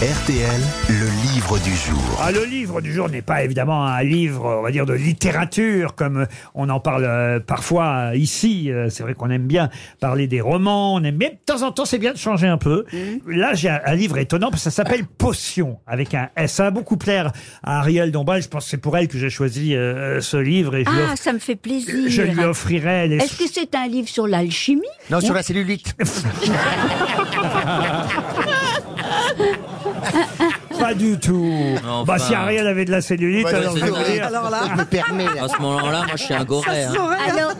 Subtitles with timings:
[0.00, 0.60] RTL,
[0.90, 2.00] le livre du jour.
[2.22, 5.96] Ah, le livre du jour n'est pas évidemment un livre, on va dire, de littérature,
[5.96, 8.70] comme on en parle euh, parfois ici.
[8.70, 11.72] Euh, C'est vrai qu'on aime bien parler des romans, on aime bien, de temps en
[11.72, 12.84] temps, c'est bien de changer un peu.
[13.26, 16.52] Là, j'ai un, un livre étonnant, parce que ça s'appelle Potion, avec un S.
[16.52, 17.32] Ça va beaucoup plaire
[17.64, 20.76] à Ariel Dombal, je pense que c'est pour elle que j'ai choisi euh, ce livre,
[20.76, 21.92] et je, lui Ah, ça me fait plaisir.
[22.06, 23.16] je lui offrirai les...
[23.16, 25.92] Est-ce que c'est un livre sur l'alchimie Non, sur la cellulite.
[30.78, 31.50] Pas du tout.
[32.06, 33.98] Bah, si Ariel avait de la cellulite, Ouais, alors je vais ça.
[33.98, 35.24] vous dire- Alors là, je me permets.
[35.24, 35.44] là.
[35.44, 36.84] À ce moment-là, moi, je suis un goret.
[36.84, 36.92] hein.
[37.28, 37.52] alors,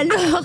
[0.00, 0.42] alors,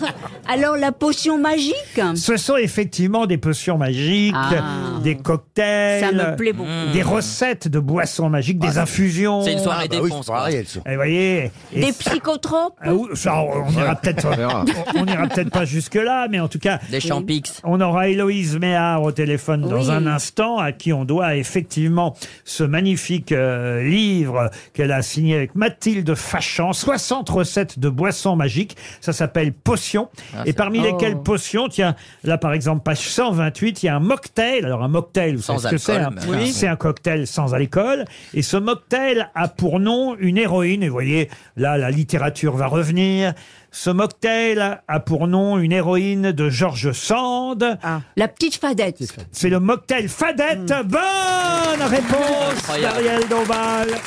[0.47, 1.99] alors la potion magique?
[2.15, 4.90] Ce sont effectivement des potions magiques, Ah.
[5.01, 6.69] Des cocktails, Ça me plaît beaucoup.
[6.93, 9.41] des recettes de boissons magiques, des infusions.
[9.43, 10.51] C'est une soirée Ah bah.
[10.85, 14.27] Et vous voyez, et Des psychotropes Ah ça, on ira peut-être,
[14.95, 17.61] on, on ira peut-être pas jusque là, mais en tout cas, Des champix.
[17.63, 19.89] on aura Héloïse Méard au téléphone dans Oui.
[19.91, 22.15] un instant, à qui on doit effectivement
[22.45, 28.75] ce magnifique euh, livre qu'elle a signé avec Mathilde Fachan, 60 recettes de boissons magiques.
[29.01, 30.09] Ça s'appelle Potions.
[30.35, 30.83] Ah, Et parmi Oh.
[30.83, 34.63] lesquelles Potions, tiens, là par exemple, page 128, il y a un mocktail.
[34.65, 37.25] Alors un mocktail, vous Sans savez ce que c'est alcool, hein mais- C'est un cocktail
[37.25, 38.05] sans alcool.
[38.35, 40.83] Et ce mocktail a pour nom une héroïne.
[40.83, 43.33] Et vous voyez, là, la littérature va revenir.
[43.71, 47.79] Ce mocktail a pour nom une héroïne de George Sand.
[48.17, 49.01] La petite fadette.
[49.31, 50.73] C'est le mocktail Fadette.
[50.85, 52.95] Bonne réponse Incroyable.
[52.95, 53.87] d'Ariel Dombal.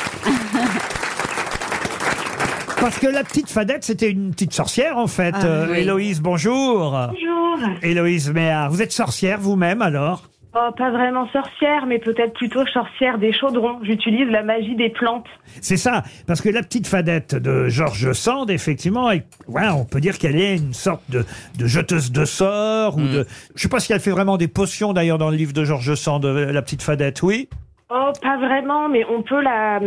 [2.81, 5.35] Parce que la petite Fadette, c'était une petite sorcière, en fait.
[5.43, 5.79] Euh, oui.
[5.79, 6.91] Héloïse, bonjour.
[6.91, 7.59] Bonjour.
[7.83, 8.71] Héloïse Méard.
[8.71, 10.25] Vous êtes sorcière vous-même, alors?
[10.57, 13.81] Oh, pas vraiment sorcière, mais peut-être plutôt sorcière des chaudrons.
[13.83, 15.27] J'utilise la magie des plantes.
[15.61, 20.01] C'est ça, parce que la petite fadette de Georges Sand, effectivement, est- ouais, on peut
[20.01, 21.25] dire qu'elle est une sorte de,
[21.59, 23.27] de jeteuse de sorts, ou de...
[23.57, 25.95] Je sais pas si elle fait vraiment des potions, d'ailleurs, dans le livre de Georges
[25.97, 27.49] Sand, euh, la petite fadette, oui
[27.97, 29.79] Oh, pas vraiment, mais on peut la,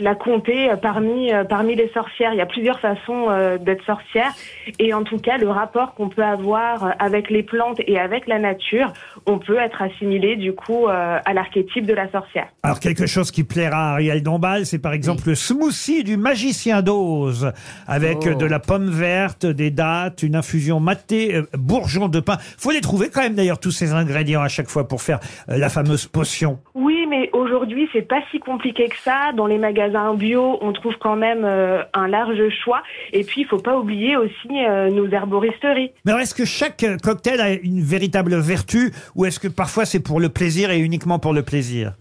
[0.00, 2.32] la compter euh, parmi, euh, parmi les sorcières.
[2.32, 4.32] Il y a plusieurs façons euh, d'être sorcière.
[4.80, 8.40] Et en tout cas, le rapport qu'on peut avoir avec les plantes et avec la
[8.40, 8.92] nature,
[9.26, 12.48] on peut être assimilé du coup euh, à l'archétype de la sorcière.
[12.64, 16.82] Alors, quelque chose qui plaira à Ariel Dombal, c'est par exemple le smoothie du magicien
[16.82, 17.52] d'Oz,
[17.86, 22.38] avec euh, de la pomme verte, des dattes, une infusion matée, euh, bourgeons de pain.
[22.58, 25.56] Faut les trouver quand même, d'ailleurs, tous ces ingrédients à chaque fois pour faire euh,
[25.56, 26.58] la fameuse potion.
[26.74, 29.32] Oui, mais aujourd'hui, c'est pas si compliqué que ça.
[29.34, 32.82] Dans les magasins bio, on trouve quand même euh, un large choix.
[33.12, 35.92] Et puis, il faut pas oublier aussi euh, nos herboristeries.
[36.04, 39.84] Mais alors, est-ce que chaque euh, cocktail a une véritable vertu ou est-ce que parfois
[39.84, 41.92] c'est pour le plaisir et uniquement pour le plaisir?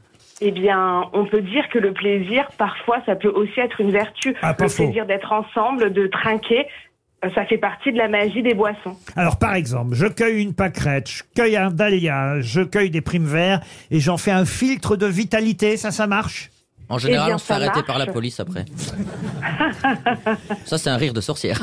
[0.41, 4.35] Eh bien, on peut dire que le plaisir, parfois, ça peut aussi être une vertu.
[4.41, 6.67] Ah, le plaisir d'être ensemble, de trinquer,
[7.33, 8.95] ça fait partie de la magie des boissons.
[9.15, 13.25] Alors, par exemple, je cueille une pâquerette, je cueille un dahlia, je cueille des primes
[13.25, 13.61] verts
[13.91, 15.77] et j'en fais un filtre de vitalité.
[15.77, 16.49] Ça, ça marche?
[16.89, 18.65] En général, Eh bien, on se fait ça arrêter par la police après.
[20.65, 21.59] Ça, c'est un rire de sorcière.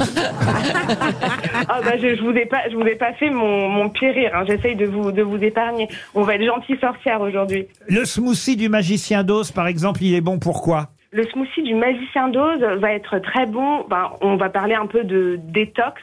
[1.68, 4.14] Ah bah, je, je vous ai pas, je vous ai pas fait mon, mon pire
[4.14, 4.30] rire.
[4.34, 4.44] hein.
[4.48, 5.88] J'essaye de vous, de vous épargner.
[6.14, 7.66] On va être gentil sorcière aujourd'hui.
[7.88, 12.28] Le smoothie du magicien d'Oz, par exemple, il est bon pourquoi Le smoothie du magicien
[12.28, 13.84] d'Oz va être très bon.
[13.88, 16.00] Ben, on va parler un peu de détox,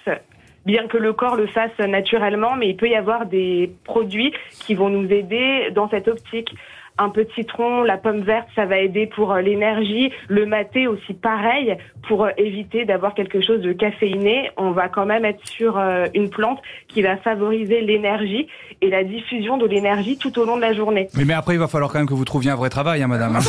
[0.66, 4.76] bien que le corps le fasse naturellement, mais il peut y avoir des produits qui
[4.76, 6.54] vont nous aider dans cette optique.
[6.98, 10.12] Un peu de citron, la pomme verte, ça va aider pour euh, l'énergie.
[10.28, 11.78] Le maté aussi pareil,
[12.08, 14.50] pour euh, éviter d'avoir quelque chose de caféiné.
[14.58, 18.48] On va quand même être sur euh, une plante qui va favoriser l'énergie
[18.82, 21.08] et la diffusion de l'énergie tout au long de la journée.
[21.16, 23.08] Mais, mais après, il va falloir quand même que vous trouviez un vrai travail, hein,
[23.08, 23.38] madame.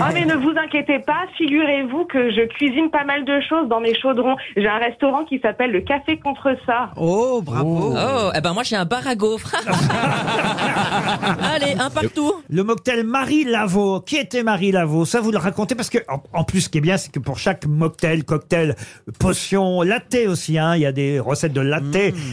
[0.00, 3.80] Ah mais ne vous inquiétez pas, figurez-vous que je cuisine pas mal de choses dans
[3.80, 4.36] mes chaudrons.
[4.56, 6.90] J'ai un restaurant qui s'appelle le Café contre ça.
[6.96, 7.94] Oh, bravo.
[7.96, 9.54] Oh, eh ben moi, j'ai un bar à gaufres.
[11.54, 12.32] Allez, un partout.
[12.48, 14.00] Le mocktail Marie Laveau.
[14.00, 15.04] Qui était Marie Laveau?
[15.04, 17.18] Ça, vous le racontez parce que, en, en plus, ce qui est bien, c'est que
[17.18, 18.74] pour chaque mocktail, cocktail,
[19.18, 21.84] potion, latte aussi, hein, il y a des recettes de latte.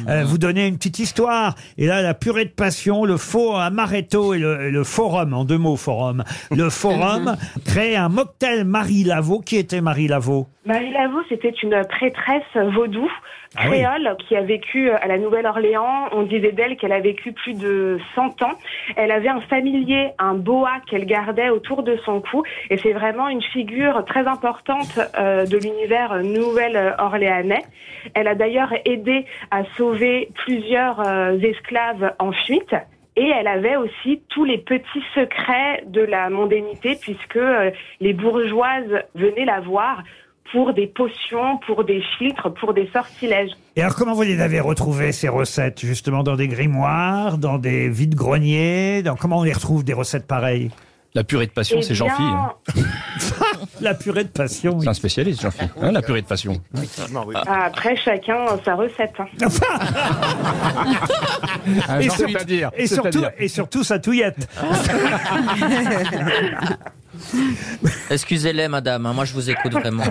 [0.09, 1.55] euh, vous donnez une petite histoire.
[1.77, 5.45] Et là, la purée de passion, le faux amaretto et le, et le forum, en
[5.45, 6.23] deux mots, forum.
[6.51, 9.39] Le forum crée un mocktail Marie Laveau.
[9.39, 10.47] Qui était Marie Laveau?
[10.65, 13.09] Marie Laveau, c'était une prêtresse vaudou,
[13.57, 13.81] Ah oui.
[13.81, 16.07] créole, qui a vécu à la Nouvelle-Orléans.
[16.13, 18.53] On disait d'elle qu'elle a vécu plus de 100 ans.
[18.95, 22.43] Elle un familier, un boa qu'elle gardait autour de son cou.
[22.69, 27.63] Et c'est vraiment une figure très importante euh, de l'univers nouvelle-orléanais.
[28.13, 32.75] Elle a d'ailleurs aidé à sauver plusieurs euh, esclaves en fuite.
[33.15, 39.03] Et elle avait aussi tous les petits secrets de la mondainité, puisque euh, les bourgeoises
[39.13, 40.03] venaient la voir
[40.51, 43.51] pour des potions, pour des filtres, pour des sortilèges.
[43.75, 47.89] Et alors, comment vous les avez retrouvées, ces recettes Justement, dans des grimoires, dans des
[47.89, 49.15] vides-greniers dans...
[49.15, 50.69] Comment on les retrouve, des recettes pareilles?
[51.15, 52.23] La purée de passion, Eh c'est Jean-Phi.
[52.23, 52.75] bien, hein.
[53.81, 54.73] La purée de passion.
[54.77, 54.81] oui.
[54.83, 55.65] C'est un spécialiste, Jean-Phi.
[55.79, 56.55] Hein, la purée de passion.
[57.47, 59.13] Après, chacun sa recette.
[59.19, 59.25] hein.
[61.87, 64.47] Ah, Et, Jean, sur- c'est-à-dire, et surtout, et surtout sa touillette.
[68.09, 70.03] Excusez-les, madame, hein, moi je vous écoute vraiment.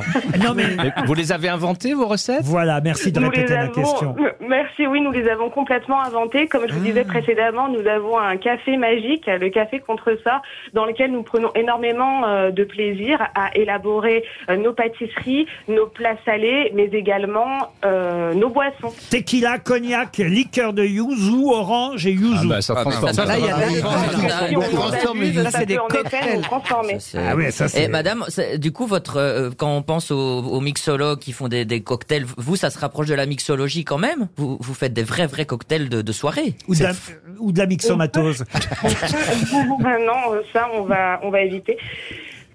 [0.42, 3.54] Non mais Mais Vous les avez inventés, vos recettes voilà, merci de Nous les répéter
[3.54, 4.16] la avons, question.
[4.40, 6.46] merci, oui, nous les avons complètement inventés.
[6.48, 10.42] Comme je vous disais précédemment, nous avons un café magique, le café contre ça,
[10.74, 16.16] dans lequel nous prenons énormément euh, de plaisir à élaborer euh, nos pâtisseries, nos plats
[16.24, 18.92] salés, mais également euh, nos boissons.
[19.10, 22.46] Tequila, cognac, liqueur de yuzu, orange et yuzu.
[22.46, 23.12] Ah bah, ça Ah, transforme.
[23.12, 23.26] ça, ça.
[23.26, 25.20] ça, il y a ça, des- Ah, on transforme
[25.50, 26.40] c'est cocktails.
[27.18, 27.84] Ah oui, ça c'est.
[27.84, 31.48] Et madame, c'est- du coup, votre euh, quand on pense aux, aux mixologues qui font
[31.48, 34.28] des, des cocktails, vous, ça se rapproche de la mixologie quand même?
[34.36, 36.92] Vous, vous faites des vrais, vrais cocktails de, de soirée Ou de, la,
[37.38, 38.44] ou de la mixomatose.
[39.52, 41.76] non, euh, ça, on va, on va éviter.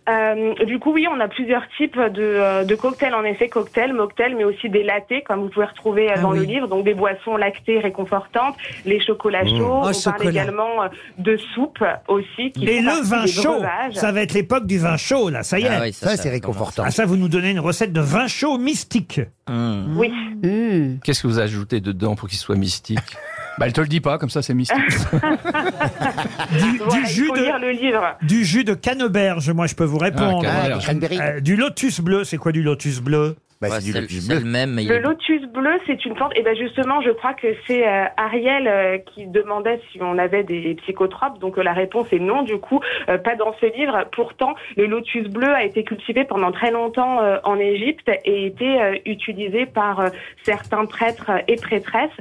[0.09, 3.13] Euh, du coup, oui, on a plusieurs types de, euh, de cocktails.
[3.13, 6.31] En effet, cocktails, mocktails, mais aussi des lattés, comme vous pouvez retrouver euh, Ah dans
[6.31, 6.47] le oui.
[6.47, 6.67] livre.
[6.67, 8.55] Donc, des boissons lactées réconfortantes,
[8.85, 9.81] les chocolats chauds.
[9.83, 10.87] Oh, on parle également euh,
[11.17, 12.51] de soupe aussi.
[12.53, 13.95] Qui Et le vin chaud, breuvages.
[13.95, 15.69] ça va être l'époque du vin chaud, là, ça y est.
[15.69, 16.83] Ah oui, Ça, c'est réconfortant.
[16.85, 19.19] Ah ça, vous nous donnez une recette de vin chaud mystique.
[19.49, 20.11] Oui.
[20.43, 20.99] Hmm.
[21.03, 22.99] Qu'est-ce que vous ajoutez dedans pour qu'il soit mystique?
[23.59, 24.77] Bah, elle te le dit pas, comme ça, c'est mystique.
[26.51, 28.15] Du, Voilà, du il jus faut lire de, le livre.
[28.21, 30.45] du jus de canneberge, moi je peux vous répondre.
[30.47, 31.19] Ah, Ah, cranberries.
[31.19, 33.35] Euh, du lotus bleu, c'est quoi du lotus bleu?
[33.59, 34.43] Bah, Ouais, c'est du c'est lotus c'est bleu.
[34.43, 34.73] le même.
[34.73, 36.31] mais il Le est- lotus bleu, c'est une plante.
[36.35, 40.43] Et ben justement, je crois que c'est euh, Ariel euh, qui demandait si on avait
[40.43, 41.39] des psychotropes.
[41.39, 42.43] Donc euh, la réponse est non.
[42.43, 44.05] Du coup, euh, pas dans ce livre.
[44.15, 48.81] Pourtant, le lotus bleu a été cultivé pendant très longtemps euh, en Égypte et été
[48.81, 50.09] euh, utilisé par euh,
[50.43, 52.11] certains prêtres et prêtresses.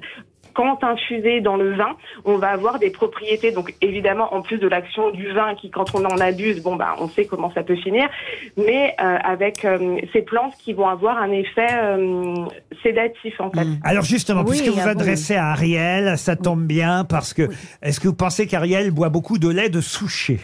[0.57, 3.53] Quand infusé dans le vin, on va avoir des propriétés.
[3.53, 6.97] Donc évidemment, en plus de l'action du vin, qui quand on en abuse, bon bah
[6.99, 8.09] on sait comment ça peut finir.
[8.57, 12.35] Mais euh, avec euh, ces plantes qui vont avoir un effet euh,
[12.83, 13.67] sédatif en fait.
[13.85, 14.89] Alors justement, Oui, puisque vous bon.
[14.89, 17.49] adressez à Ariel, ça tombe bien parce que
[17.83, 20.39] est-ce que vous pensez qu'Ariel boit beaucoup de lait de souchet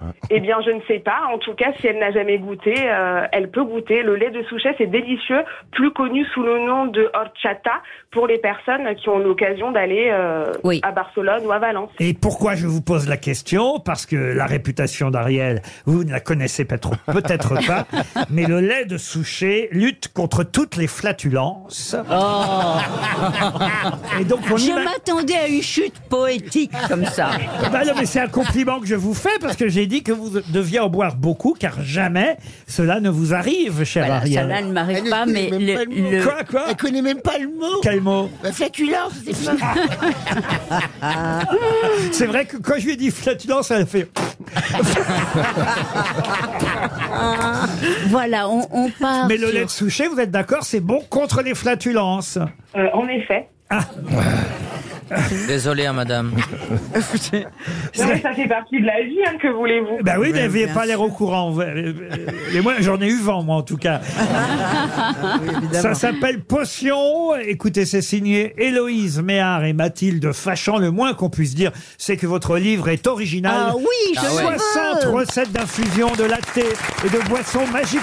[0.30, 1.20] Eh bien, je ne sais pas.
[1.32, 4.02] En tout cas, si elle n'a jamais goûté, euh, elle peut goûter.
[4.02, 5.42] Le lait de souchet, c'est délicieux,
[5.72, 7.72] plus connu sous le nom de horchata
[8.10, 10.80] pour les personnes qui ont l'occasion d'aller euh, Oui.
[10.82, 11.90] à Barcelone ou à Valence.
[11.98, 13.80] Et pourquoi je vous pose la question?
[13.80, 17.86] Parce que la réputation d'Ariel, vous ne la connaissez pas trop, peut-être pas,
[18.30, 21.96] mais le lait de souchet lutte contre toutes les flatulences.
[24.20, 27.30] Et donc on Je m'attendais à une chute poétique comme ça.
[27.72, 30.12] Bah non, mais c'est un compliment que je vous fais parce que j'ai dit que
[30.12, 32.36] vous deviez en boire beaucoup car jamais
[32.66, 34.48] cela ne vous arrive, cher Voilà, ça Ariel.
[34.48, 36.10] là ne m'arrive Elle pas, ne mais connaît même pas le mot.
[36.10, 37.80] le, le- Quoi, quoi Elle connaît même pas le mot.
[37.82, 39.74] Quel mot La flatulence, c'est pas.
[42.12, 44.08] C'est vrai que quand je lui ai dit flatulence, elle a fait.
[48.08, 49.26] voilà, on, on part.
[49.28, 52.38] Mais le sur- lait de souchet, vous êtes d'accord, c'est bon contre les flatulences.
[52.76, 53.48] Euh, en effet.
[55.46, 56.32] Désolé, hein, madame.
[57.32, 60.02] Non, mais ça fait partie de la vie, hein, que voulez-vous?
[60.02, 61.50] Bah oui, Ouais, n'aviez bien pas l'air au courant.
[61.50, 64.00] Vous- Et moi, j'en ai eu vent, moi, en tout cas.
[65.72, 67.34] Ça s'appelle Potion.
[67.36, 70.78] Écoutez, c'est signé Héloïse Méard et Mathilde Fachan.
[70.78, 73.54] Le moins qu'on puisse dire, c'est que votre livre est original.
[73.70, 74.52] Ah oui, je Ah ouais.
[74.52, 75.10] le 60 veux.
[75.18, 78.00] recettes d'infusion, de latte et de boissons magiques.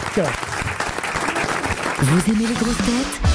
[1.99, 3.34] Vous aimez les grosses têtes?